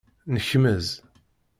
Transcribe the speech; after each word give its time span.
Nekmez. 0.33 0.85